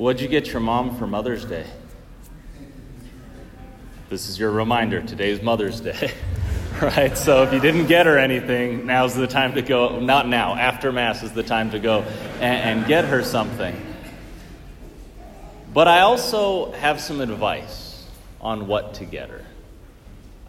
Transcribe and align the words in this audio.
What'd 0.00 0.22
you 0.22 0.28
get 0.28 0.50
your 0.50 0.60
mom 0.60 0.96
for 0.96 1.06
Mother's 1.06 1.44
Day? 1.44 1.66
This 4.08 4.30
is 4.30 4.38
your 4.38 4.50
reminder. 4.50 5.02
Today's 5.02 5.42
Mother's 5.42 5.78
Day. 5.78 6.14
right? 6.80 7.18
So 7.18 7.42
if 7.42 7.52
you 7.52 7.60
didn't 7.60 7.86
get 7.86 8.06
her 8.06 8.16
anything, 8.16 8.86
now's 8.86 9.14
the 9.14 9.26
time 9.26 9.56
to 9.56 9.60
go. 9.60 10.00
Not 10.00 10.26
now, 10.26 10.54
after 10.54 10.90
Mass 10.90 11.22
is 11.22 11.32
the 11.32 11.42
time 11.42 11.72
to 11.72 11.78
go 11.78 12.00
and, 12.40 12.80
and 12.80 12.86
get 12.86 13.04
her 13.04 13.22
something. 13.22 13.76
But 15.74 15.86
I 15.86 16.00
also 16.00 16.72
have 16.72 16.98
some 16.98 17.20
advice 17.20 18.02
on 18.40 18.68
what 18.68 18.94
to 18.94 19.04
get 19.04 19.28
her. 19.28 19.44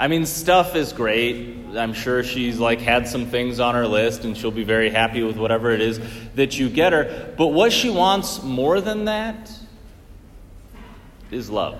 I 0.01 0.07
mean, 0.07 0.25
stuff 0.25 0.75
is 0.75 0.93
great. 0.93 1.57
I'm 1.75 1.93
sure 1.93 2.23
she's 2.23 2.57
like 2.57 2.79
had 2.79 3.07
some 3.07 3.27
things 3.27 3.59
on 3.59 3.75
her 3.75 3.85
list 3.85 4.25
and 4.25 4.35
she'll 4.35 4.49
be 4.49 4.63
very 4.63 4.89
happy 4.89 5.21
with 5.21 5.37
whatever 5.37 5.69
it 5.69 5.79
is 5.79 5.99
that 6.33 6.57
you 6.57 6.71
get 6.71 6.91
her. 6.91 7.35
But 7.37 7.49
what 7.49 7.71
she 7.71 7.91
wants 7.91 8.41
more 8.41 8.81
than 8.81 9.05
that 9.05 9.51
is 11.29 11.51
love. 11.51 11.79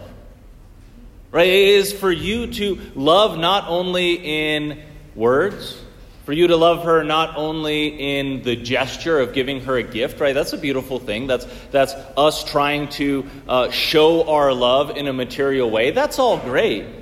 Right? 1.32 1.48
It 1.48 1.70
is 1.70 1.94
for 1.94 2.12
you 2.12 2.46
to 2.46 2.80
love 2.94 3.40
not 3.40 3.68
only 3.68 4.13
in 4.13 4.84
words, 5.16 5.82
for 6.24 6.34
you 6.34 6.46
to 6.46 6.58
love 6.58 6.84
her 6.84 7.04
not 7.04 7.38
only 7.38 7.88
in 8.20 8.44
the 8.44 8.55
gesture 8.55 9.20
of 9.20 9.34
giving 9.34 9.62
her 9.62 9.77
a 9.77 9.84
gift, 9.84 10.20
right? 10.20 10.35
That's 10.35 10.54
a 10.54 10.60
beautiful 10.60 10.99
thing. 10.99 11.26
That's, 11.26 11.48
that's 11.72 11.96
us 12.16 12.44
trying 12.44 12.90
to 12.90 13.26
uh, 13.48 13.72
show 13.72 14.30
our 14.30 14.54
love 14.54 14.96
in 14.96 15.08
a 15.08 15.13
material 15.13 15.72
way. 15.72 15.90
That's 15.90 16.20
all 16.20 16.38
great. 16.38 17.01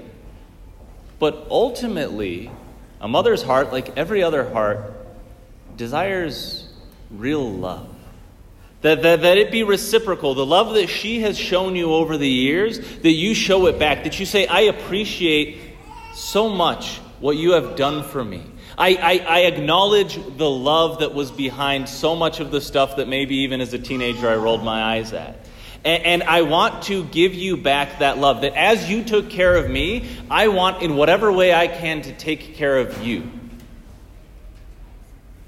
But 1.20 1.48
ultimately, 1.50 2.50
a 3.02 3.08
mother's 3.08 3.44
heart, 3.44 3.72
like 3.72 3.98
every 3.98 4.24
other 4.24 4.50
heart, 4.50 4.94
desires 5.76 6.68
real 7.12 7.52
love. 7.52 7.94
That, 8.82 9.02
that, 9.02 9.22
that 9.22 9.38
it 9.38 9.52
be 9.52 9.64
reciprocal. 9.64 10.36
The 10.36 10.46
love 10.46 10.76
that 10.76 10.88
she 10.88 11.22
has 11.22 11.38
shown 11.38 11.76
you 11.76 11.94
over 11.94 12.18
the 12.18 12.30
years, 12.30 12.80
that 12.80 13.12
you 13.12 13.34
show 13.34 13.66
it 13.68 13.78
back. 13.78 14.06
That 14.06 14.20
you 14.20 14.26
say, 14.26 14.48
I 14.48 14.62
appreciate 14.62 15.58
so 16.14 16.50
much 16.50 16.98
what 17.20 17.36
you 17.36 17.52
have 17.52 17.76
done 17.76 18.04
for 18.04 18.24
me. 18.24 18.44
I, 18.78 18.96
I, 18.96 19.26
I, 19.28 19.40
acknowledge 19.42 20.16
the 20.38 20.50
love 20.50 21.00
that 21.00 21.14
was 21.14 21.32
behind 21.32 21.90
so 21.90 22.16
much 22.16 22.40
of 22.40 22.50
the 22.50 22.62
stuff 22.62 22.96
that 22.96 23.10
maybe 23.10 23.36
even 23.38 23.60
as 23.60 23.74
a 23.74 23.80
teenager 23.80 24.30
I 24.30 24.36
rolled 24.36 24.64
my 24.64 24.82
eyes 24.96 25.12
at. 25.12 25.38
And, 25.84 26.04
and 26.04 26.24
I 26.24 26.42
want 26.42 26.84
to 26.84 27.04
give 27.06 27.34
you 27.34 27.58
back 27.58 28.00
that 28.00 28.18
love. 28.18 28.42
That 28.42 28.56
as 28.56 28.90
you 28.90 29.04
took 29.04 29.30
care 29.30 29.56
of 29.56 29.70
me, 29.70 30.10
I 30.30 30.50
want 30.50 30.84
in 30.84 30.96
whatever 30.96 31.32
way 31.32 31.54
I 31.54 31.68
can 31.68 32.02
to 32.04 32.14
take 32.14 32.56
care 32.56 32.78
of 32.78 33.04
you. 33.04 33.30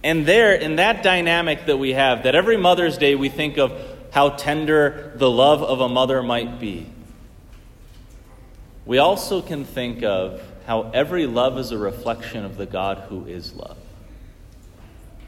And 0.04 0.26
there, 0.26 0.54
in 0.56 0.78
that 0.78 1.04
dynamic 1.04 1.68
that 1.68 1.78
we 1.78 1.94
have, 1.94 2.24
that 2.24 2.34
every 2.34 2.58
Mother's 2.58 2.98
Day 2.98 3.16
we 3.16 3.30
think 3.30 3.58
of 3.58 3.72
how 4.12 4.30
tender 4.30 5.14
the 5.16 5.30
love 5.30 5.62
of 5.62 5.80
a 5.80 5.88
mother 5.88 6.24
might 6.24 6.60
be, 6.60 6.88
we 8.86 8.98
also 8.98 9.42
can 9.42 9.64
think 9.64 10.04
of 10.04 10.42
how 10.66 10.90
every 10.94 11.28
love 11.28 11.58
is 11.58 11.72
a 11.72 11.78
reflection 11.78 12.44
of 12.44 12.58
the 12.58 12.66
God 12.66 12.98
who 13.10 13.26
is 13.26 13.54
love. 13.54 13.78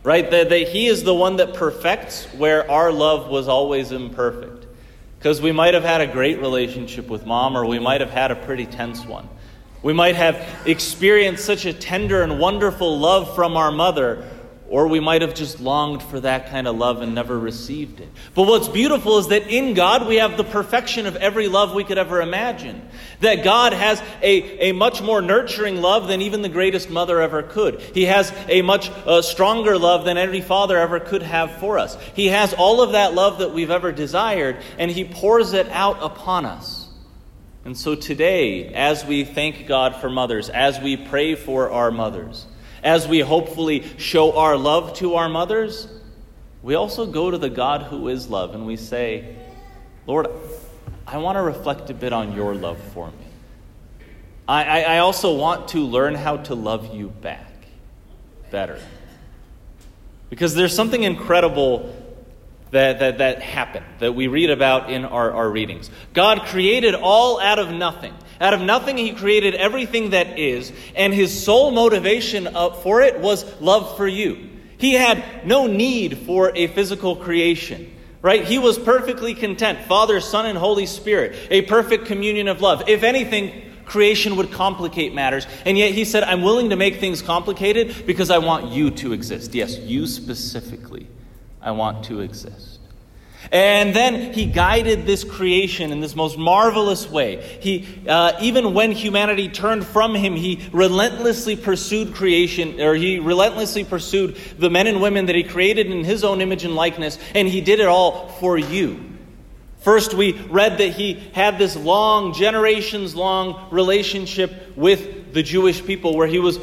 Right? 0.01 0.29
That, 0.29 0.49
that 0.49 0.69
He 0.69 0.87
is 0.87 1.03
the 1.03 1.13
one 1.13 1.37
that 1.37 1.53
perfects 1.53 2.25
where 2.33 2.69
our 2.69 2.91
love 2.91 3.29
was 3.29 3.47
always 3.47 3.91
imperfect. 3.91 4.62
Because 5.23 5.41
we 5.41 5.53
might 5.53 5.73
have 5.73 5.85
had 5.85 6.01
a 6.01 6.07
great 6.07 6.41
relationship 6.41 7.07
with 7.07 7.25
mom, 7.25 7.55
or 7.55 7.65
we 7.65 7.79
might 7.79 8.01
have 8.01 8.09
had 8.09 8.29
a 8.29 8.35
pretty 8.35 8.65
tense 8.65 9.05
one. 9.05 9.29
We 9.81 9.93
might 9.93 10.17
have 10.17 10.45
experienced 10.65 11.45
such 11.45 11.63
a 11.63 11.71
tender 11.71 12.23
and 12.23 12.41
wonderful 12.41 12.99
love 12.99 13.33
from 13.33 13.55
our 13.55 13.71
mother, 13.71 14.29
or 14.73 14.87
we 14.87 14.99
might 14.99 15.21
have 15.21 15.35
just 15.35 15.59
longed 15.59 16.01
for 16.01 16.19
that 16.19 16.49
kind 16.49 16.67
of 16.67 16.75
love 16.75 16.99
and 17.03 17.13
never 17.13 17.37
received 17.37 17.99
it. 17.99 18.09
But 18.33 18.47
what's 18.47 18.67
beautiful 18.67 19.19
is 19.19 19.27
that 19.27 19.47
in 19.47 19.75
God 19.75 20.07
we 20.07 20.15
have 20.15 20.35
the 20.35 20.43
perfection 20.43 21.05
of 21.05 21.15
every 21.15 21.47
love 21.47 21.75
we 21.75 21.83
could 21.83 21.99
ever 21.99 22.23
imagine. 22.23 22.81
That 23.19 23.43
God 23.43 23.73
has 23.73 24.01
a, 24.23 24.69
a 24.69 24.71
much 24.71 24.99
more 24.99 25.21
nurturing 25.21 25.79
love 25.79 26.07
than 26.07 26.23
even 26.23 26.41
the 26.41 26.49
greatest 26.49 26.89
mother 26.89 27.21
ever 27.21 27.43
could. 27.43 27.81
He 27.81 28.05
has 28.05 28.33
a 28.49 28.63
much 28.63 28.89
uh, 29.05 29.21
stronger 29.21 29.77
love 29.77 30.05
than 30.05 30.17
any 30.17 30.41
father 30.41 30.79
ever 30.79 30.99
could 30.99 31.21
have 31.21 31.51
for 31.59 31.77
us. 31.77 31.95
He 32.15 32.29
has 32.29 32.55
all 32.55 32.81
of 32.81 32.93
that 32.93 33.13
love 33.13 33.37
that 33.37 33.53
we've 33.53 33.69
ever 33.69 33.91
desired, 33.91 34.57
and 34.79 34.89
He 34.89 35.03
pours 35.03 35.53
it 35.53 35.69
out 35.69 36.01
upon 36.01 36.47
us. 36.47 36.89
And 37.63 37.77
so 37.77 37.93
today, 37.93 38.73
as 38.73 39.05
we 39.05 39.23
thank 39.23 39.67
God 39.67 39.97
for 39.97 40.09
mothers, 40.09 40.49
as 40.49 40.79
we 40.79 40.97
pray 40.97 41.35
for 41.35 41.69
our 41.69 41.91
mothers, 41.91 42.47
as 42.83 43.07
we 43.07 43.19
hopefully 43.21 43.83
show 43.97 44.37
our 44.37 44.57
love 44.57 44.93
to 44.95 45.15
our 45.15 45.29
mothers, 45.29 45.87
we 46.61 46.75
also 46.75 47.05
go 47.05 47.31
to 47.31 47.37
the 47.37 47.49
God 47.49 47.83
who 47.83 48.09
is 48.09 48.29
love 48.29 48.53
and 48.53 48.65
we 48.65 48.75
say, 48.75 49.35
Lord, 50.05 50.27
I 51.07 51.17
want 51.17 51.37
to 51.37 51.41
reflect 51.41 51.89
a 51.89 51.93
bit 51.93 52.13
on 52.13 52.33
your 52.33 52.55
love 52.55 52.79
for 52.93 53.07
me. 53.07 53.17
I, 54.47 54.83
I, 54.83 54.97
also 54.97 55.37
want 55.37 55.69
to 55.69 55.79
learn 55.79 56.15
how 56.15 56.37
to 56.37 56.55
love 56.55 56.93
you 56.93 57.07
back 57.07 57.49
better. 58.51 58.77
Because 60.29 60.53
there's 60.53 60.75
something 60.75 61.01
incredible 61.01 61.95
that, 62.71 62.99
that, 62.99 63.19
that 63.19 63.41
happened 63.41 63.85
that 63.99 64.13
we 64.13 64.27
read 64.27 64.49
about 64.49 64.91
in 64.91 65.05
our, 65.05 65.31
our 65.31 65.49
readings. 65.49 65.89
God 66.13 66.41
created 66.41 66.93
all 66.93 67.39
out 67.39 67.57
of 67.57 67.71
nothing. 67.71 68.13
Out 68.43 68.53
of 68.53 68.61
nothing, 68.61 68.97
he 68.97 69.13
created 69.13 69.55
everything 69.55 70.11
that 70.11 70.37
is, 70.37 70.71
and 70.95 71.13
his 71.13 71.43
sole 71.43 71.71
motivation 71.71 72.45
uh, 72.45 72.71
for 72.71 73.01
it 73.01 73.19
was 73.19 73.45
love 73.61 73.97
for 73.97 74.07
you. 74.07 74.49
He 74.77 74.93
had 74.93 75.47
no 75.47 75.65
need 75.65 76.19
for 76.19 76.51
a 76.55 76.67
physical 76.67 77.15
creation 77.15 77.89
right? 78.23 78.45
He 78.45 78.57
was 78.57 78.79
perfectly 78.79 79.35
content. 79.35 79.79
Father, 79.81 80.19
Son, 80.21 80.45
and 80.45 80.57
Holy 80.57 80.85
Spirit, 80.85 81.35
a 81.51 81.61
perfect 81.63 82.05
communion 82.05 82.47
of 82.47 82.61
love. 82.61 82.87
If 82.87 83.03
anything, 83.03 83.73
creation 83.85 84.37
would 84.37 84.51
complicate 84.51 85.13
matters. 85.13 85.45
And 85.65 85.77
yet 85.77 85.91
he 85.91 86.05
said, 86.05 86.23
I'm 86.23 86.41
willing 86.41 86.69
to 86.69 86.75
make 86.75 87.01
things 87.01 87.21
complicated 87.21 88.05
because 88.07 88.31
I 88.31 88.37
want 88.37 88.71
you 88.71 88.91
to 88.91 89.13
exist. 89.13 89.53
Yes, 89.53 89.77
you 89.77 90.07
specifically, 90.07 91.07
I 91.61 91.71
want 91.71 92.05
to 92.05 92.21
exist. 92.21 92.79
And 93.51 93.95
then 93.95 94.33
he 94.33 94.45
guided 94.45 95.05
this 95.05 95.23
creation 95.23 95.91
in 95.91 95.99
this 95.99 96.15
most 96.15 96.37
marvelous 96.37 97.09
way. 97.09 97.41
He, 97.59 97.87
uh, 98.07 98.33
even 98.41 98.73
when 98.73 98.91
humanity 98.91 99.49
turned 99.49 99.85
from 99.85 100.15
him, 100.15 100.35
he 100.35 100.67
relentlessly 100.71 101.55
pursued 101.55 102.15
creation, 102.15 102.79
or 102.81 102.95
he 102.95 103.19
relentlessly 103.19 103.83
pursued 103.83 104.37
the 104.57 104.69
men 104.69 104.87
and 104.87 105.01
women 105.01 105.27
that 105.27 105.35
he 105.35 105.43
created 105.43 105.87
in 105.87 106.03
his 106.03 106.23
own 106.23 106.41
image 106.41 106.63
and 106.63 106.75
likeness, 106.75 107.19
and 107.35 107.47
he 107.47 107.61
did 107.61 107.79
it 107.79 107.87
all 107.87 108.29
for 108.39 108.57
you. 108.57 109.13
First, 109.83 110.13
we 110.13 110.31
read 110.31 110.77
that 110.77 110.91
he 110.93 111.15
had 111.33 111.57
this 111.57 111.75
long, 111.75 112.33
generations 112.33 113.15
long 113.15 113.69
relationship 113.69 114.77
with 114.77 115.33
the 115.33 115.43
Jewish 115.43 115.85
people 115.85 116.15
where 116.15 116.27
he 116.27 116.39
was 116.39 116.57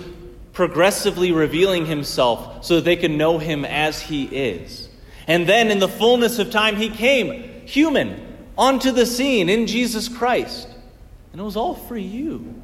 progressively 0.52 1.30
revealing 1.32 1.86
himself 1.86 2.64
so 2.64 2.76
that 2.76 2.84
they 2.84 2.96
could 2.96 3.10
know 3.10 3.38
him 3.38 3.64
as 3.64 4.00
he 4.00 4.24
is. 4.24 4.89
And 5.30 5.46
then 5.46 5.70
in 5.70 5.78
the 5.78 5.86
fullness 5.86 6.40
of 6.40 6.50
time, 6.50 6.74
he 6.74 6.90
came, 6.90 7.64
human, 7.64 8.36
onto 8.58 8.90
the 8.90 9.06
scene 9.06 9.48
in 9.48 9.68
Jesus 9.68 10.08
Christ. 10.08 10.66
And 11.30 11.40
it 11.40 11.44
was 11.44 11.56
all 11.56 11.76
for 11.76 11.96
you. 11.96 12.60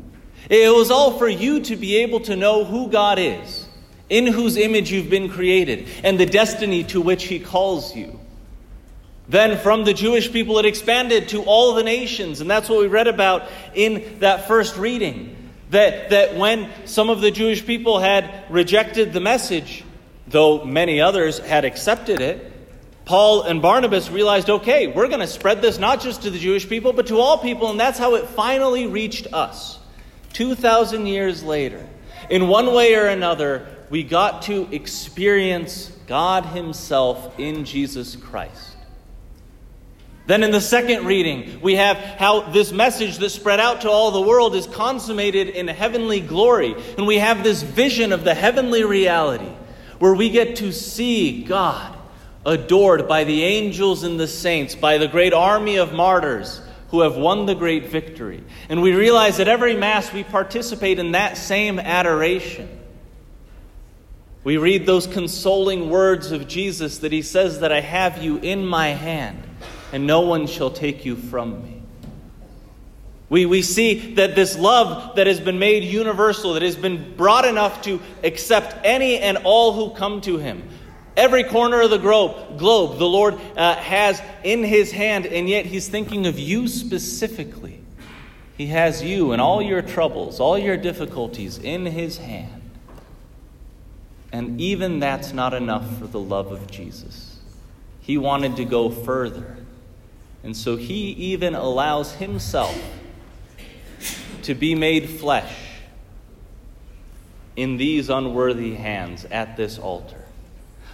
It 0.51 0.75
was 0.75 0.91
all 0.91 1.17
for 1.17 1.29
you 1.29 1.61
to 1.61 1.77
be 1.77 1.99
able 1.99 2.19
to 2.23 2.35
know 2.35 2.65
who 2.65 2.89
God 2.89 3.21
is, 3.21 3.69
in 4.09 4.27
whose 4.27 4.57
image 4.57 4.91
you've 4.91 5.09
been 5.09 5.29
created, 5.29 5.87
and 6.03 6.19
the 6.19 6.27
destiny 6.27 6.83
to 6.83 7.01
which 7.01 7.27
he 7.27 7.39
calls 7.39 7.95
you. 7.95 8.19
Then 9.29 9.59
from 9.59 9.85
the 9.85 9.95
Jewish 9.95 10.33
people, 10.33 10.59
it 10.59 10.67
expanded 10.67 11.29
to 11.29 11.45
all 11.45 11.75
the 11.75 11.85
nations. 11.85 12.41
And 12.41 12.51
that's 12.51 12.69
what 12.69 12.81
we 12.81 12.89
read 12.89 13.07
about 13.07 13.45
in 13.77 14.19
that 14.19 14.49
first 14.49 14.77
reading. 14.77 15.37
That, 15.71 16.11
that 16.11 16.35
when 16.35 16.69
some 16.85 17.11
of 17.11 17.21
the 17.21 17.31
Jewish 17.31 17.65
people 17.65 18.01
had 18.01 18.45
rejected 18.51 19.13
the 19.13 19.21
message, 19.21 19.85
though 20.27 20.65
many 20.65 21.01
others 21.01 21.39
had 21.39 21.65
accepted 21.65 22.21
it, 22.21 22.55
Paul 23.07 23.43
and 23.43 23.63
Barnabas 23.63 24.11
realized 24.11 24.51
okay, 24.51 24.89
we're 24.89 25.07
going 25.07 25.21
to 25.21 25.29
spread 25.29 25.63
this 25.63 25.79
not 25.79 26.01
just 26.01 26.23
to 26.23 26.31
the 26.31 26.39
Jewish 26.39 26.69
people, 26.69 26.93
but 26.93 27.07
to 27.07 27.19
all 27.19 27.39
people, 27.39 27.71
and 27.71 27.81
that's 27.81 27.99
how 27.99 28.17
it 28.17 28.27
finally 28.27 28.87
reached 28.87 29.33
us. 29.33 29.79
2,000 30.35 31.07
years 31.07 31.43
later, 31.43 31.89
in 32.29 32.49
one 32.49 32.75
way 32.75 32.95
or 32.97 33.07
another, 33.07 33.69
we 33.91 34.03
got 34.03 34.43
to 34.43 34.69
experience 34.75 35.93
God 36.09 36.45
Himself 36.47 37.39
in 37.39 37.65
Jesus 37.65 38.17
Christ. 38.17 38.77
Then 40.27 40.43
in 40.43 40.51
the 40.51 40.61
second 40.61 41.07
reading, 41.07 41.61
we 41.61 41.77
have 41.77 41.97
how 41.97 42.51
this 42.51 42.73
message 42.73 43.19
that 43.19 43.31
spread 43.31 43.61
out 43.61 43.83
to 43.83 43.91
all 43.91 44.11
the 44.11 44.21
world 44.21 44.57
is 44.57 44.67
consummated 44.67 45.51
in 45.51 45.69
heavenly 45.69 46.21
glory. 46.21 46.75
And 46.99 47.07
we 47.07 47.19
have 47.19 47.45
this 47.45 47.63
vision 47.63 48.13
of 48.13 48.25
the 48.25 48.35
heavenly 48.35 48.83
reality 48.83 49.53
where 50.01 50.15
we 50.15 50.31
get 50.31 50.57
to 50.57 50.73
see 50.73 51.45
God 51.45 51.96
adored 52.47 53.07
by 53.07 53.25
the 53.25 53.43
angels 53.43 54.05
and 54.05 54.19
the 54.19 54.29
saints, 54.29 54.75
by 54.75 54.97
the 54.97 55.09
great 55.09 55.35
army 55.35 55.77
of 55.77 55.93
martyrs 55.93 56.63
who 56.91 57.01
have 57.01 57.17
won 57.17 57.45
the 57.45 57.55
great 57.55 57.89
victory. 57.89 58.43
And 58.69 58.81
we 58.81 58.95
realize 58.95 59.37
that 59.37 59.49
every 59.49 59.77
Mass 59.77 60.13
we 60.13 60.25
participate 60.25 60.99
in 60.99 61.13
that 61.13 61.37
same 61.37 61.79
adoration. 61.79 62.69
We 64.45 64.57
read 64.57 64.87
those 64.87 65.09
consoling 65.09 65.91
words 65.91 66.31
of 66.31 66.47
Jesus 66.47 66.99
that 66.99 67.11
he 67.11 67.23
says 67.23 67.61
that 67.61 67.73
I 67.73 67.81
have 67.81 68.23
you 68.23 68.39
in 68.39 68.65
my 68.65 68.91
hand. 68.91 69.43
and 69.93 70.07
no 70.07 70.21
one 70.21 70.47
shall 70.47 70.71
take 70.71 71.05
you 71.05 71.17
from 71.17 71.63
me. 71.63 71.83
We, 73.29 73.47
we 73.47 73.63
see 73.63 74.15
that 74.15 74.35
this 74.37 74.57
love 74.57 75.17
that 75.17 75.27
has 75.27 75.41
been 75.41 75.59
made 75.59 75.83
universal, 75.83 76.55
that 76.55 76.63
has 76.63 76.77
been 76.77 77.17
broad 77.17 77.45
enough 77.45 77.83
to 77.83 78.01
accept 78.23 78.77
any 78.85 79.19
and 79.19 79.39
all 79.39 79.73
who 79.73 79.97
come 79.97 80.21
to 80.23 80.39
him. 80.39 80.69
Every 81.17 81.45
corner 81.45 81.81
of 81.81 81.91
the 81.91 81.99
globe, 81.99 82.59
globe 82.59 82.99
the 82.99 83.09
Lord 83.09 83.35
uh, 83.57 83.77
has 83.77 84.21
in 84.45 84.63
his 84.63 84.93
hand, 84.93 85.25
and 85.25 85.49
yet 85.49 85.65
he's 85.65 85.89
thinking 85.89 86.27
of 86.27 86.39
you 86.39 86.69
specifically. 86.69 87.81
He 88.57 88.67
has 88.67 89.03
you 89.03 89.33
and 89.33 89.41
all 89.41 89.63
your 89.63 89.83
troubles, 89.83 90.41
all 90.41 90.59
your 90.59 90.77
difficulties 90.77 91.59
in 91.59 91.87
his 91.87 92.19
hand. 92.19 92.63
And 94.33 94.61
even 94.61 95.01
that's 95.01 95.33
not 95.33 95.55
enough 95.55 95.99
for 95.99 96.07
the 96.07 96.21
love 96.21 96.53
of 96.53 96.71
Jesus. 96.71 97.39
He 98.01 98.19
wanted 98.19 98.57
to 98.57 98.65
go 98.65 98.91
further. 98.91 99.57
And 100.43 100.57
so 100.57 100.77
he 100.77 101.11
even 101.13 101.55
allows 101.55 102.13
himself 102.13 102.79
to 104.43 104.55
be 104.55 104.75
made 104.75 105.09
flesh 105.09 105.57
in 107.57 107.79
these 107.79 108.11
unworthy 108.11 108.75
hands 108.75 109.25
at 109.31 109.57
this 109.57 109.79
altar. 109.79 110.26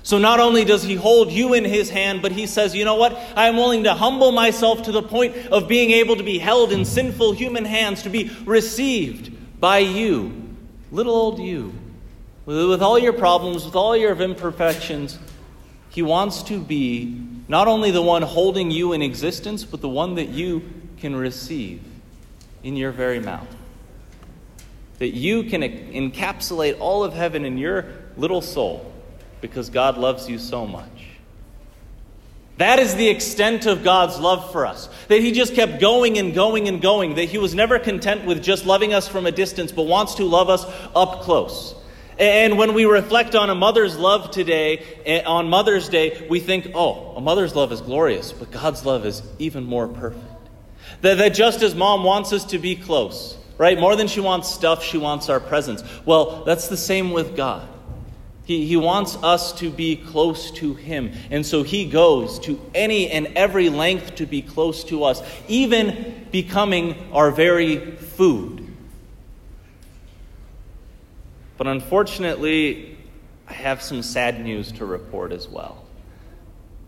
So 0.04 0.18
not 0.18 0.40
only 0.40 0.64
does 0.64 0.82
he 0.82 0.96
hold 0.96 1.30
you 1.30 1.54
in 1.54 1.64
his 1.64 1.88
hand, 1.88 2.22
but 2.22 2.32
he 2.32 2.46
says, 2.46 2.74
you 2.74 2.84
know 2.84 2.96
what? 2.96 3.16
I 3.36 3.46
am 3.46 3.56
willing 3.56 3.84
to 3.84 3.94
humble 3.94 4.32
myself 4.32 4.82
to 4.84 4.92
the 4.92 5.02
point 5.02 5.36
of 5.48 5.68
being 5.68 5.92
able 5.92 6.16
to 6.16 6.24
be 6.24 6.38
held 6.38 6.72
in 6.72 6.84
sinful 6.84 7.32
human 7.32 7.64
hands, 7.64 8.02
to 8.02 8.10
be 8.10 8.30
received 8.44 9.60
by 9.60 9.78
you, 9.78 10.56
little 10.90 11.14
old 11.14 11.38
you. 11.38 11.72
With 12.44 12.82
all 12.82 12.98
your 12.98 13.12
problems, 13.12 13.64
with 13.64 13.76
all 13.76 13.96
your 13.96 14.20
imperfections, 14.20 15.18
he 15.90 16.02
wants 16.02 16.42
to 16.44 16.58
be 16.58 17.20
not 17.46 17.68
only 17.68 17.92
the 17.92 18.02
one 18.02 18.22
holding 18.22 18.72
you 18.72 18.94
in 18.94 19.02
existence, 19.02 19.64
but 19.64 19.80
the 19.80 19.88
one 19.88 20.16
that 20.16 20.28
you 20.28 20.68
can 20.98 21.14
receive 21.14 21.80
in 22.64 22.76
your 22.76 22.90
very 22.90 23.20
mouth. 23.20 23.46
That 24.98 25.10
you 25.10 25.44
can 25.44 25.62
encapsulate 25.62 26.80
all 26.80 27.04
of 27.04 27.12
heaven 27.12 27.44
in 27.44 27.56
your 27.56 27.86
little 28.16 28.40
soul 28.40 28.92
because 29.42 29.68
God 29.68 29.98
loves 29.98 30.30
you 30.30 30.38
so 30.38 30.66
much. 30.66 30.88
That 32.58 32.78
is 32.78 32.94
the 32.94 33.08
extent 33.08 33.66
of 33.66 33.82
God's 33.82 34.18
love 34.18 34.52
for 34.52 34.66
us. 34.66 34.88
That 35.08 35.20
He 35.20 35.32
just 35.32 35.54
kept 35.54 35.80
going 35.80 36.16
and 36.16 36.32
going 36.32 36.68
and 36.68 36.80
going. 36.80 37.16
That 37.16 37.24
He 37.24 37.38
was 37.38 37.54
never 37.54 37.78
content 37.78 38.24
with 38.24 38.42
just 38.42 38.64
loving 38.64 38.94
us 38.94 39.08
from 39.08 39.26
a 39.26 39.32
distance, 39.32 39.72
but 39.72 39.82
wants 39.82 40.14
to 40.14 40.24
love 40.24 40.48
us 40.48 40.64
up 40.94 41.22
close. 41.22 41.74
And 42.18 42.58
when 42.58 42.74
we 42.74 42.84
reflect 42.84 43.34
on 43.34 43.50
a 43.50 43.54
mother's 43.54 43.98
love 43.98 44.30
today, 44.30 44.84
eh, 45.04 45.22
on 45.24 45.48
Mother's 45.48 45.88
Day, 45.88 46.26
we 46.28 46.40
think, 46.40 46.70
oh, 46.74 47.16
a 47.16 47.20
mother's 47.20 47.56
love 47.56 47.72
is 47.72 47.80
glorious, 47.80 48.32
but 48.32 48.50
God's 48.50 48.84
love 48.84 49.06
is 49.06 49.22
even 49.38 49.64
more 49.64 49.88
perfect. 49.88 50.24
That, 51.00 51.18
that 51.18 51.30
just 51.30 51.62
as 51.62 51.74
mom 51.74 52.04
wants 52.04 52.32
us 52.32 52.44
to 52.46 52.58
be 52.58 52.76
close, 52.76 53.36
right? 53.58 53.80
More 53.80 53.96
than 53.96 54.08
she 54.08 54.20
wants 54.20 54.50
stuff, 54.50 54.84
she 54.84 54.98
wants 54.98 55.30
our 55.30 55.40
presence. 55.40 55.82
Well, 56.04 56.44
that's 56.44 56.68
the 56.68 56.76
same 56.76 57.10
with 57.10 57.34
God. 57.34 57.66
He, 58.44 58.66
he 58.66 58.76
wants 58.76 59.16
us 59.22 59.52
to 59.60 59.70
be 59.70 59.96
close 59.96 60.50
to 60.52 60.74
Him. 60.74 61.12
And 61.30 61.46
so 61.46 61.62
He 61.62 61.86
goes 61.86 62.38
to 62.40 62.60
any 62.74 63.10
and 63.10 63.28
every 63.36 63.68
length 63.68 64.16
to 64.16 64.26
be 64.26 64.42
close 64.42 64.84
to 64.84 65.04
us, 65.04 65.22
even 65.48 66.26
becoming 66.32 66.96
our 67.12 67.30
very 67.30 67.92
food. 67.96 68.68
But 71.56 71.66
unfortunately, 71.68 72.98
I 73.46 73.52
have 73.52 73.82
some 73.82 74.02
sad 74.02 74.42
news 74.42 74.72
to 74.72 74.84
report 74.84 75.30
as 75.30 75.48
well. 75.48 75.84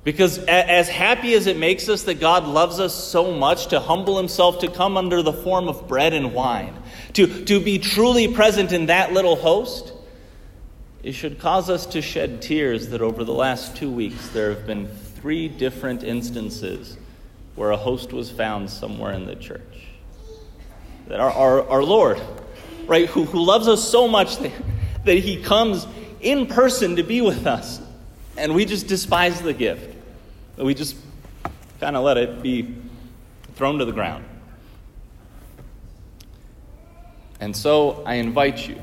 Because 0.02 0.38
as 0.38 0.88
happy 0.88 1.32
as 1.32 1.46
it 1.46 1.56
makes 1.56 1.88
us 1.88 2.02
that 2.02 2.20
God 2.20 2.44
loves 2.44 2.78
us 2.78 2.94
so 2.94 3.32
much 3.32 3.68
to 3.68 3.80
humble 3.80 4.18
himself 4.18 4.58
to 4.58 4.70
come 4.70 4.98
under 4.98 5.22
the 5.22 5.32
form 5.32 5.66
of 5.66 5.88
bread 5.88 6.12
and 6.12 6.34
wine, 6.34 6.74
to, 7.14 7.44
to 7.46 7.58
be 7.58 7.78
truly 7.78 8.28
present 8.28 8.72
in 8.72 8.86
that 8.86 9.14
little 9.14 9.36
host, 9.36 9.93
it 11.04 11.12
should 11.12 11.38
cause 11.38 11.68
us 11.68 11.84
to 11.84 12.00
shed 12.00 12.40
tears 12.40 12.88
that 12.88 13.02
over 13.02 13.24
the 13.24 13.32
last 13.34 13.76
two 13.76 13.90
weeks 13.90 14.30
there 14.30 14.48
have 14.48 14.66
been 14.66 14.88
three 14.88 15.48
different 15.48 16.02
instances 16.02 16.96
where 17.56 17.72
a 17.72 17.76
host 17.76 18.14
was 18.14 18.30
found 18.30 18.70
somewhere 18.70 19.12
in 19.12 19.26
the 19.26 19.36
church. 19.36 19.60
That 21.08 21.20
our, 21.20 21.30
our, 21.30 21.68
our 21.68 21.84
Lord, 21.84 22.18
right, 22.86 23.06
who, 23.06 23.24
who 23.24 23.44
loves 23.44 23.68
us 23.68 23.86
so 23.86 24.08
much 24.08 24.38
that, 24.38 24.52
that 25.04 25.18
he 25.18 25.42
comes 25.42 25.86
in 26.22 26.46
person 26.46 26.96
to 26.96 27.02
be 27.02 27.20
with 27.20 27.46
us, 27.46 27.82
and 28.38 28.54
we 28.54 28.64
just 28.64 28.86
despise 28.86 29.42
the 29.42 29.52
gift. 29.52 29.94
We 30.56 30.72
just 30.72 30.96
kind 31.80 31.96
of 31.96 32.02
let 32.02 32.16
it 32.16 32.42
be 32.42 32.74
thrown 33.56 33.78
to 33.78 33.84
the 33.84 33.92
ground. 33.92 34.24
And 37.40 37.54
so 37.54 38.02
I 38.06 38.14
invite 38.14 38.66
you 38.66 38.80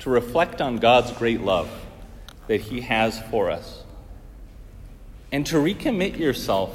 to 0.00 0.10
reflect 0.10 0.60
on 0.60 0.76
God's 0.76 1.12
great 1.12 1.40
love 1.40 1.68
that 2.46 2.60
He 2.60 2.80
has 2.82 3.20
for 3.30 3.50
us 3.50 3.82
and 5.30 5.44
to 5.46 5.56
recommit 5.56 6.18
yourself 6.18 6.74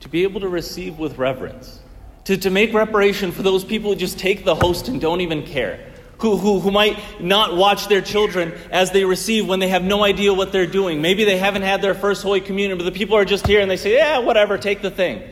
to 0.00 0.08
be 0.08 0.22
able 0.22 0.40
to 0.40 0.48
receive 0.48 0.98
with 0.98 1.18
reverence, 1.18 1.80
to, 2.24 2.36
to 2.38 2.50
make 2.50 2.72
reparation 2.72 3.32
for 3.32 3.42
those 3.42 3.64
people 3.64 3.90
who 3.90 3.96
just 3.96 4.18
take 4.18 4.44
the 4.44 4.54
host 4.54 4.88
and 4.88 5.00
don't 5.00 5.20
even 5.20 5.44
care 5.44 5.90
who, 6.20 6.36
who, 6.36 6.60
who 6.60 6.70
might 6.70 6.98
not 7.20 7.56
watch 7.56 7.88
their 7.88 8.02
children 8.02 8.52
as 8.70 8.90
they 8.90 9.04
receive 9.04 9.48
when 9.48 9.58
they 9.58 9.68
have 9.68 9.82
no 9.82 10.04
idea 10.04 10.32
what 10.32 10.52
they're 10.52 10.66
doing. 10.66 11.00
Maybe 11.00 11.24
they 11.24 11.38
haven't 11.38 11.62
had 11.62 11.80
their 11.80 11.94
first 11.94 12.22
Holy 12.22 12.40
Communion, 12.40 12.76
but 12.76 12.84
the 12.84 12.92
people 12.92 13.16
are 13.16 13.24
just 13.24 13.46
here 13.46 13.60
and 13.60 13.70
they 13.70 13.78
say, 13.78 13.96
yeah, 13.96 14.18
whatever, 14.18 14.58
take 14.58 14.82
the 14.82 14.90
thing. 14.90 15.22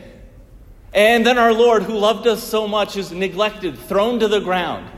And 0.91 1.25
then 1.25 1.37
our 1.37 1.53
Lord, 1.53 1.83
who 1.83 1.93
loved 1.93 2.25
us 2.25 2.43
so 2.43 2.67
much, 2.67 2.97
is 2.97 3.11
neglected, 3.11 3.77
thrown 3.77 4.19
to 4.21 4.27
the 4.27 4.39
ground, 4.39 4.89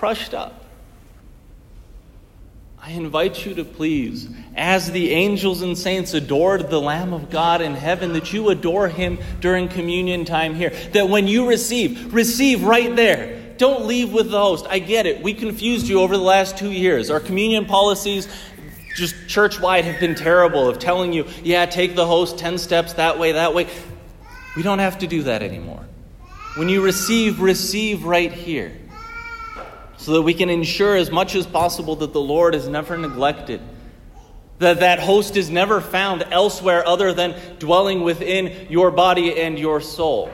crushed 0.00 0.32
up. 0.32 0.64
I 2.80 2.92
invite 2.92 3.44
you 3.44 3.54
to 3.56 3.64
please, 3.66 4.30
as 4.56 4.90
the 4.92 5.10
angels 5.10 5.60
and 5.60 5.76
saints 5.76 6.14
adored 6.14 6.70
the 6.70 6.80
Lamb 6.80 7.12
of 7.12 7.28
God 7.28 7.60
in 7.60 7.74
heaven, 7.74 8.14
that 8.14 8.32
you 8.32 8.48
adore 8.48 8.88
him 8.88 9.18
during 9.40 9.68
communion 9.68 10.24
time 10.24 10.54
here. 10.54 10.70
That 10.92 11.10
when 11.10 11.28
you 11.28 11.46
receive, 11.46 12.14
receive 12.14 12.64
right 12.64 12.96
there 12.96 13.36
don't 13.58 13.84
leave 13.84 14.10
with 14.10 14.30
the 14.30 14.40
host. 14.40 14.64
I 14.70 14.78
get 14.78 15.04
it. 15.04 15.22
We 15.22 15.34
confused 15.34 15.86
you 15.86 16.00
over 16.00 16.16
the 16.16 16.22
last 16.22 16.56
two 16.56 16.70
years. 16.70 17.10
Our 17.10 17.20
communion 17.20 17.66
policies, 17.66 18.26
just 18.96 19.28
church 19.28 19.60
wide, 19.60 19.84
have 19.84 20.00
been 20.00 20.14
terrible 20.14 20.66
of 20.66 20.78
telling 20.78 21.12
you, 21.12 21.26
yeah, 21.42 21.66
take 21.66 21.94
the 21.94 22.06
host 22.06 22.38
10 22.38 22.56
steps 22.56 22.94
that 22.94 23.18
way, 23.18 23.32
that 23.32 23.52
way. 23.52 23.68
We 24.56 24.62
don't 24.62 24.78
have 24.78 25.00
to 25.00 25.06
do 25.06 25.24
that 25.24 25.42
anymore. 25.42 25.84
When 26.56 26.70
you 26.70 26.82
receive, 26.82 27.42
receive 27.42 28.06
right 28.06 28.32
here. 28.32 28.72
So 30.00 30.12
that 30.12 30.22
we 30.22 30.32
can 30.32 30.48
ensure 30.48 30.96
as 30.96 31.10
much 31.10 31.34
as 31.34 31.46
possible 31.46 31.94
that 31.96 32.14
the 32.14 32.22
Lord 32.22 32.54
is 32.54 32.66
never 32.66 32.96
neglected. 32.96 33.60
That 34.58 34.80
that 34.80 34.98
host 34.98 35.36
is 35.36 35.50
never 35.50 35.82
found 35.82 36.24
elsewhere 36.30 36.86
other 36.86 37.12
than 37.12 37.36
dwelling 37.58 38.00
within 38.00 38.68
your 38.70 38.90
body 38.90 39.38
and 39.38 39.58
your 39.58 39.82
soul. 39.82 40.30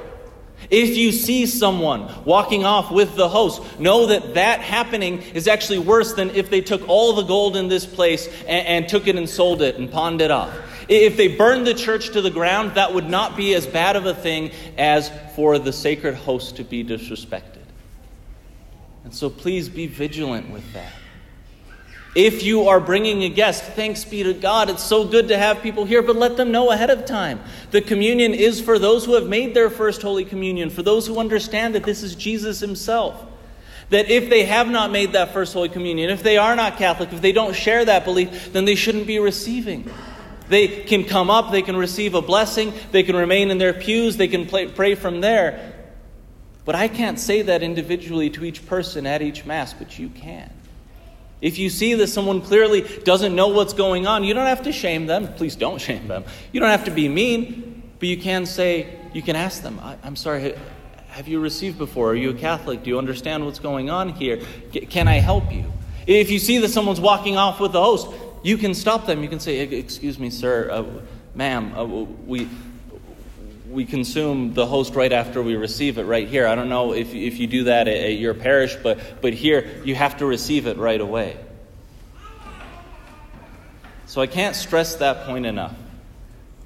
If 0.71 0.97
you 0.97 1.11
see 1.11 1.47
someone 1.47 2.09
walking 2.25 2.65
off 2.65 2.93
with 2.93 3.17
the 3.17 3.29
host, 3.29 3.81
know 3.81 4.07
that 4.07 4.35
that 4.35 4.61
happening 4.61 5.21
is 5.35 5.49
actually 5.49 5.81
worse 5.81 6.13
than 6.15 6.31
if 6.31 6.49
they 6.49 6.61
took 6.61 6.89
all 6.89 7.15
the 7.15 7.25
gold 7.25 7.57
in 7.57 7.67
this 7.67 7.85
place 7.85 8.29
and, 8.47 8.67
and, 8.69 8.89
took 8.89 9.09
it 9.09 9.17
and 9.17 9.29
sold 9.29 9.63
it 9.63 9.79
and 9.79 9.91
pawned 9.91 10.21
it 10.21 10.31
off. 10.31 10.57
If 10.89 11.17
they 11.17 11.27
burned 11.27 11.67
the 11.67 11.75
church 11.75 12.11
to 12.11 12.23
the 12.23 12.31
ground, 12.31 12.77
that 12.77 12.95
would 12.95 13.11
not 13.11 13.37
be 13.37 13.53
as 13.55 13.67
bad 13.67 13.97
of 13.97 14.07
a 14.07 14.15
thing 14.15 14.53
as 14.79 15.11
for 15.35 15.59
the 15.59 15.73
sacred 15.73 16.15
host 16.15 16.57
to 16.57 16.65
be 16.65 16.85
disrespected. 16.85 17.56
And 19.07 19.15
so 19.15 19.31
please 19.31 19.69
be 19.69 19.87
vigilant 19.87 20.51
with 20.51 20.73
that. 20.73 20.93
If 22.17 22.43
you 22.43 22.67
are 22.67 22.81
bringing 22.81 23.23
a 23.23 23.29
guest, 23.29 23.63
thanks 23.63 24.05
be 24.05 24.25
to 24.25 24.35
God. 24.35 24.69
It's 24.69 24.83
so 24.83 25.07
good 25.07 25.29
to 25.29 25.39
have 25.39 25.63
people 25.63 25.85
here, 25.85 26.03
but 26.03 26.17
let 26.17 26.37
them 26.37 26.51
know 26.51 26.73
ahead 26.73 26.91
of 26.91 27.05
time. 27.05 27.39
The 27.71 27.81
communion 27.81 28.35
is 28.35 28.61
for 28.61 28.81
those 28.81 29.05
who 29.05 29.15
have 29.15 29.29
made 29.29 29.55
their 29.55 29.71
first 29.71 30.03
Holy 30.03 30.25
Communion, 30.25 30.71
for 30.71 30.83
those 30.83 31.07
who 31.07 31.21
understand 31.21 31.77
that 31.77 31.85
this 31.85 32.03
is 32.03 32.17
Jesus 32.17 32.59
Himself. 32.59 33.25
That 33.91 34.11
if 34.11 34.29
they 34.29 34.45
have 34.45 34.69
not 34.69 34.91
made 34.91 35.13
that 35.13 35.33
first 35.33 35.53
Holy 35.53 35.69
Communion, 35.69 36.11
if 36.11 36.25
they 36.25 36.37
are 36.37 36.57
not 36.57 36.77
Catholic, 36.77 37.13
if 37.13 37.21
they 37.21 37.31
don't 37.31 37.55
share 37.55 37.85
that 37.85 38.05
belief, 38.05 38.53
then 38.53 38.65
they 38.65 38.75
shouldn't 38.75 39.07
be 39.07 39.21
receiving. 39.21 39.89
They 40.49 40.67
can 40.67 41.05
come 41.05 41.31
up, 41.31 41.53
they 41.53 41.63
can 41.63 41.77
receive 41.77 42.15
a 42.15 42.23
blessing, 42.23 42.73
they 42.91 43.05
can 43.05 43.15
remain 43.15 43.53
in 43.53 43.59
their 43.59 43.73
pews, 43.73 44.17
they 44.17 44.27
can 44.27 44.47
play, 44.47 44.67
pray 44.67 44.97
from 44.97 45.21
there. 45.21 45.76
But 46.67 46.75
I 46.75 46.89
can't 46.89 47.19
say 47.19 47.43
that 47.43 47.63
individually 47.63 48.29
to 48.31 48.45
each 48.45 48.67
person 48.67 49.07
at 49.07 49.23
each 49.23 49.47
Mass, 49.47 49.73
but 49.73 49.99
you 49.99 50.11
can. 50.11 50.53
If 51.41 51.59
you 51.59 51.71
see 51.71 51.95
that 51.95 52.09
someone 52.09 52.43
clearly 52.43 52.81
doesn't 53.05 53.35
know 53.35 53.49
what's 53.49 53.73
going 53.73 54.07
on, 54.07 54.25
you 54.25 54.35
don't 54.35 54.47
have 54.47 54.65
to 54.65 54.73
shame 54.73 55.07
them. 55.07 55.33
Please 55.35 55.55
don't 55.55 55.81
shame 55.81 56.09
them. 56.09 56.25
You 56.53 56.61
don't 56.61 56.71
have 56.71 56.85
to 56.85 56.91
be 56.91 57.09
mean, 57.09 57.83
but 57.99 58.09
you 58.09 58.17
can 58.19 58.45
say, 58.45 58.99
you 59.15 59.23
can 59.23 59.37
ask 59.37 59.63
them, 59.63 59.81
I'm 60.03 60.17
sorry, 60.17 60.55
have 61.09 61.29
you 61.29 61.41
received 61.41 61.79
before? 61.79 62.11
Are 62.11 62.15
you 62.17 62.31
a 62.31 62.35
Catholic? 62.35 62.83
Do 62.83 62.91
you 62.91 62.99
understand 62.99 63.45
what's 63.45 63.61
going 63.61 63.89
on 63.89 64.11
here? 64.11 64.43
Can 64.73 65.09
I 65.09 65.15
help 65.15 65.53
you? 65.53 65.73
If 66.07 66.31
you 66.31 66.39
see 66.39 66.59
that 66.59 66.69
someone's 66.69 67.01
walking 67.01 67.37
off 67.37 67.61
with 67.61 67.73
the 67.73 67.83
host, 67.83 68.09
you 68.43 68.59
can 68.59 68.75
stop 68.75 69.07
them. 69.07 69.23
You 69.23 69.29
can 69.29 69.41
say, 69.41 69.61
Excuse 69.61 70.19
me, 70.19 70.31
sir, 70.31 70.71
uh, 70.71 70.85
ma'am, 71.35 71.77
uh, 71.77 71.85
we, 71.85 72.49
we 73.71 73.85
consume 73.85 74.55
the 74.55 74.67
host 74.67 74.95
right 74.95 75.13
after 75.13 75.43
we 75.43 75.57
receive 75.57 75.99
it 75.99 76.05
right 76.05 76.29
here. 76.29 76.47
I 76.47 76.55
don't 76.55 76.69
know 76.69 76.93
if, 76.93 77.15
if 77.15 77.39
you 77.39 77.47
do 77.47 77.65
that 77.65 77.89
at, 77.89 77.97
at 77.97 78.19
your 78.19 78.35
parish, 78.35 78.77
but, 78.83 78.99
but 79.21 79.35
here 79.35 79.81
you 79.85 79.95
have 79.95 80.19
to 80.19 80.27
receive 80.27 80.67
it 80.67 80.77
right 80.77 81.01
away. 81.01 81.37
So 84.07 84.21
I 84.21 84.27
can't 84.27 84.55
stress 84.55 84.97
that 84.97 85.27
point 85.27 85.47
enough. 85.47 85.75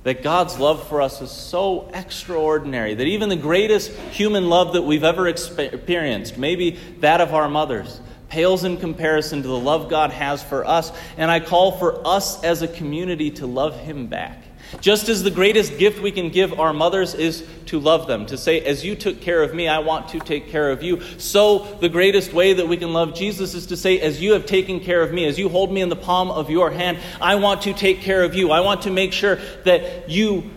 That 0.02 0.22
God's 0.22 0.58
love 0.58 0.88
for 0.88 1.02
us 1.02 1.20
is 1.20 1.30
so 1.30 1.90
extraordinary 1.92 2.94
that 2.94 3.06
even 3.06 3.28
the 3.28 3.36
greatest 3.36 3.90
human 3.90 4.48
love 4.48 4.72
that 4.72 4.82
we've 4.82 5.04
ever 5.04 5.28
experienced, 5.28 6.38
maybe 6.38 6.78
that 7.00 7.20
of 7.20 7.34
our 7.34 7.48
mothers, 7.50 8.00
pales 8.30 8.64
in 8.64 8.78
comparison 8.78 9.42
to 9.42 9.48
the 9.48 9.58
love 9.58 9.90
God 9.90 10.10
has 10.10 10.42
for 10.42 10.64
us. 10.64 10.90
And 11.18 11.30
I 11.30 11.40
call 11.40 11.72
for 11.72 12.06
us 12.06 12.42
as 12.42 12.62
a 12.62 12.68
community 12.68 13.32
to 13.32 13.46
love 13.46 13.78
Him 13.78 14.06
back. 14.06 14.39
Just 14.80 15.08
as 15.08 15.22
the 15.22 15.30
greatest 15.30 15.78
gift 15.78 16.00
we 16.00 16.12
can 16.12 16.30
give 16.30 16.58
our 16.58 16.72
mothers 16.72 17.14
is 17.14 17.44
to 17.66 17.80
love 17.80 18.06
them, 18.06 18.26
to 18.26 18.38
say, 18.38 18.60
As 18.60 18.84
you 18.84 18.94
took 18.94 19.20
care 19.20 19.42
of 19.42 19.52
me, 19.52 19.66
I 19.66 19.80
want 19.80 20.08
to 20.10 20.20
take 20.20 20.48
care 20.48 20.70
of 20.70 20.82
you. 20.82 21.00
So, 21.18 21.76
the 21.80 21.88
greatest 21.88 22.32
way 22.32 22.52
that 22.52 22.68
we 22.68 22.76
can 22.76 22.92
love 22.92 23.14
Jesus 23.14 23.54
is 23.54 23.66
to 23.66 23.76
say, 23.76 24.00
As 24.00 24.20
you 24.20 24.32
have 24.34 24.46
taken 24.46 24.80
care 24.80 25.02
of 25.02 25.12
me, 25.12 25.26
as 25.26 25.38
you 25.38 25.48
hold 25.48 25.72
me 25.72 25.80
in 25.80 25.88
the 25.88 25.96
palm 25.96 26.30
of 26.30 26.50
your 26.50 26.70
hand, 26.70 26.98
I 27.20 27.34
want 27.34 27.62
to 27.62 27.72
take 27.72 28.00
care 28.00 28.22
of 28.22 28.34
you. 28.34 28.52
I 28.52 28.60
want 28.60 28.82
to 28.82 28.90
make 28.90 29.12
sure 29.12 29.36
that 29.64 30.08
you 30.08 30.48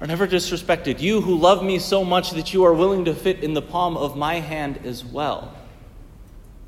are 0.00 0.06
never 0.06 0.26
disrespected. 0.26 1.00
You 1.00 1.22
who 1.22 1.36
love 1.36 1.64
me 1.64 1.78
so 1.78 2.04
much 2.04 2.32
that 2.32 2.52
you 2.52 2.64
are 2.64 2.74
willing 2.74 3.06
to 3.06 3.14
fit 3.14 3.42
in 3.42 3.54
the 3.54 3.62
palm 3.62 3.96
of 3.96 4.16
my 4.16 4.40
hand 4.40 4.80
as 4.84 5.02
well. 5.02 5.54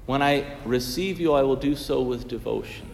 When 0.06 0.22
I 0.22 0.56
receive 0.64 1.20
you, 1.20 1.34
I 1.34 1.42
will 1.42 1.56
do 1.56 1.76
so 1.76 2.00
with 2.00 2.28
devotion, 2.28 2.88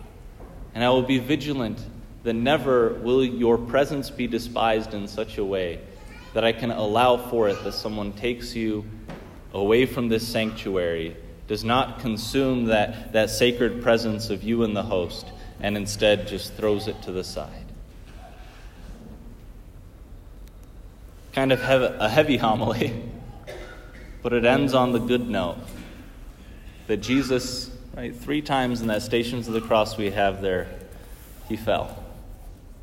and 0.75 0.83
I 0.83 0.89
will 0.89 1.03
be 1.03 1.19
vigilant 1.19 1.79
that 2.23 2.35
never 2.35 2.95
will 2.95 3.25
your 3.25 3.59
presence 3.59 4.11
be 4.11 4.26
despised 4.26 4.95
in 4.95 5.09
such 5.09 5.38
a 5.38 5.45
way 5.45 5.81
that 6.35 6.45
I 6.45 6.52
can 6.52 6.71
allow 6.71 7.17
for 7.17 7.49
it 7.49 7.62
that 7.64 7.73
someone 7.73 8.12
takes 8.12 8.55
you 8.55 8.85
away 9.52 9.87
from 9.87 10.09
this 10.09 10.26
sanctuary, 10.26 11.17
does 11.47 11.64
not 11.64 12.00
consume 12.00 12.67
that, 12.67 13.12
that 13.12 13.31
sacred 13.31 13.83
presence 13.83 14.31
of 14.31 14.43
you 14.43 14.62
and 14.62 14.75
the 14.75 14.83
host, 14.83 15.26
and 15.61 15.76
instead 15.76 16.26
just 16.26 16.55
throws 16.55 16.88
it 16.88 17.02
to 17.02 17.12
the 17.12 17.25
side. 17.25 17.67
Kind 21.33 21.52
of 21.52 21.61
a 21.62 22.09
heavy 22.09 22.37
homily, 22.37 23.02
but 24.23 24.33
it 24.33 24.45
ends 24.45 24.75
on 24.75 24.93
the 24.93 24.99
good 24.99 25.29
note 25.29 25.59
that 26.87 26.99
Jesus, 26.99 27.71
right, 27.95 28.14
three 28.14 28.43
times 28.43 28.81
in 28.81 28.88
that 28.88 29.02
Stations 29.02 29.49
of 29.49 29.55
the 29.55 29.61
Cross 29.61 29.97
we 29.97 30.11
have 30.11 30.43
there, 30.43 30.69
he 31.49 31.57
fell. 31.57 32.02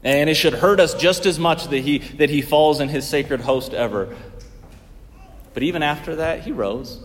And 0.04 0.30
it 0.30 0.36
should 0.36 0.54
hurt 0.54 0.80
us 0.80 0.94
just 0.94 1.26
as 1.26 1.38
much 1.38 1.68
that 1.68 1.80
he, 1.80 1.98
that 1.98 2.30
he 2.30 2.42
falls 2.42 2.80
in 2.80 2.90
his 2.90 3.08
sacred 3.08 3.42
host 3.42 3.74
ever. 3.74 4.16
But 5.54 5.64
even 5.64 5.84
after 5.84 6.18
that, 6.18 6.42
he 6.42 6.52
rose. 6.52 7.02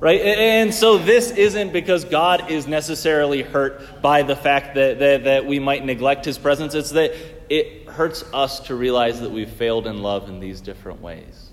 Right? 0.00 0.20
And 0.20 0.74
so 0.74 0.98
this 0.98 1.30
isn't 1.30 1.72
because 1.72 2.04
God 2.04 2.50
is 2.50 2.66
necessarily 2.66 3.42
hurt 3.42 4.02
by 4.02 4.22
the 4.22 4.36
fact 4.36 4.74
that, 4.74 4.98
that, 4.98 5.24
that 5.24 5.46
we 5.46 5.58
might 5.60 5.84
neglect 5.84 6.24
his 6.24 6.36
presence. 6.36 6.74
It's 6.74 6.90
that 6.90 7.14
it 7.48 7.88
hurts 7.88 8.24
us 8.34 8.60
to 8.60 8.74
realize 8.74 9.20
that 9.20 9.30
we've 9.30 9.48
failed 9.48 9.86
in 9.86 10.02
love 10.02 10.28
in 10.28 10.40
these 10.40 10.60
different 10.60 11.00
ways. 11.00 11.50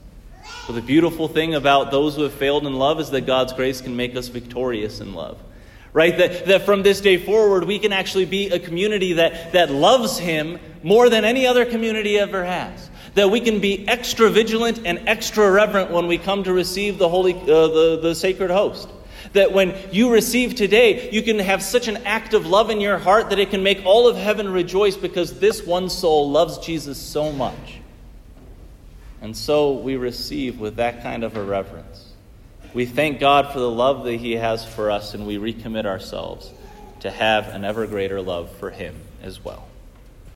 But 0.66 0.74
the 0.74 0.82
beautiful 0.82 1.28
thing 1.28 1.54
about 1.54 1.92
those 1.92 2.16
who 2.16 2.24
have 2.24 2.34
failed 2.34 2.66
in 2.66 2.74
love 2.74 3.00
is 3.00 3.12
that 3.12 3.22
God's 3.22 3.54
grace 3.54 3.80
can 3.80 3.96
make 3.96 4.16
us 4.16 4.28
victorious 4.28 5.00
in 5.00 5.14
love 5.14 5.38
right? 5.94 6.18
That, 6.18 6.46
that 6.46 6.62
from 6.64 6.84
this 6.84 7.02
day 7.02 7.18
forward, 7.18 7.66
we 7.66 7.80
can 7.80 7.94
actually 7.94 8.26
be 8.26 8.50
a 8.50 8.60
community 8.60 9.14
that, 9.14 9.54
that 9.54 9.70
loves 9.70 10.18
Him 10.18 10.60
more 10.84 11.10
than 11.10 11.26
any 11.26 11.46
other 11.46 11.66
community 11.66 12.18
ever 12.18 12.46
has. 12.46 12.90
That 13.16 13.30
we 13.30 13.42
can 13.42 13.60
be 13.60 13.88
extra 13.88 14.30
vigilant 14.30 14.82
and 14.86 15.08
extra 15.08 15.52
reverent 15.52 15.92
when 15.92 16.08
we 16.08 16.18
come 16.18 16.44
to 16.44 16.54
receive 16.54 16.98
the 16.98 17.10
holy, 17.10 17.34
uh, 17.34 17.46
the, 17.46 18.00
the 18.02 18.16
sacred 18.16 18.52
host. 18.52 18.90
That 19.34 19.52
when 19.52 19.76
you 19.92 20.12
receive 20.12 20.56
today, 20.56 21.10
you 21.12 21.22
can 21.22 21.40
have 21.40 21.62
such 21.62 21.88
an 21.88 21.98
act 22.06 22.34
of 22.34 22.46
love 22.46 22.70
in 22.70 22.82
your 22.82 22.98
heart 22.98 23.30
that 23.30 23.40
it 23.40 23.50
can 23.50 23.64
make 23.64 23.86
all 23.86 24.08
of 24.08 24.16
heaven 24.16 24.52
rejoice 24.52 24.96
because 24.96 25.40
this 25.40 25.66
one 25.66 25.90
soul 25.90 26.32
loves 26.32 26.58
Jesus 26.58 26.98
so 26.98 27.32
much. 27.32 27.80
And 29.22 29.38
so 29.38 29.74
we 29.74 29.98
receive 29.98 30.60
with 30.60 30.78
that 30.78 31.04
kind 31.04 31.24
of 31.24 31.38
a 31.38 31.44
reverence. 31.44 32.11
We 32.74 32.86
thank 32.86 33.20
God 33.20 33.52
for 33.52 33.60
the 33.60 33.70
love 33.70 34.06
that 34.06 34.16
He 34.16 34.34
has 34.34 34.66
for 34.66 34.92
us, 34.92 35.14
and 35.14 35.28
we 35.28 35.38
recommit 35.38 35.86
ourselves 35.86 36.50
to 37.02 37.12
have 37.12 37.50
an 37.50 37.66
ever 37.66 37.86
greater 37.86 38.22
love 38.22 38.50
for 38.58 38.70
Him 38.70 38.96
as 39.22 39.44
well. 39.44 39.68